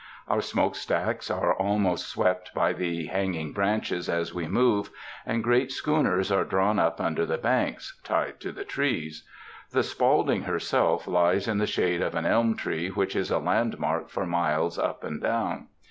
Our 0.27 0.41
smoke 0.41 0.73
stacks 0.73 1.29
are 1.29 1.53
almost 1.53 2.07
swept 2.07 2.55
by 2.55 2.73
the 2.73 3.05
hanging 3.05 3.53
branches 3.53 4.09
as 4.09 4.33
we 4.33 4.47
move, 4.47 4.89
and 5.27 5.43
great 5.43 5.71
schooners 5.71 6.31
are 6.31 6.43
drawn 6.43 6.79
up 6.79 6.99
under 6.99 7.23
the 7.23 7.37
banks, 7.37 8.01
tied 8.03 8.39
to 8.39 8.51
the 8.51 8.65
trees; 8.65 9.23
the 9.69 9.83
Spaulding 9.83 10.41
herself 10.45 11.07
lies 11.07 11.47
in 11.47 11.59
the 11.59 11.67
shade 11.67 12.01
of 12.01 12.15
an 12.15 12.25
elm 12.25 12.55
tree 12.55 12.89
which 12.89 13.15
is 13.15 13.29
a 13.29 13.37
landmark 13.37 14.09
for 14.09 14.25
miles 14.25 14.79
up 14.79 15.03
and 15.03 15.21
down. 15.21 15.67